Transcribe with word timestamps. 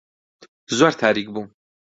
زۆر 0.77 0.91
تاریک 1.01 1.27
بوو. 1.33 1.41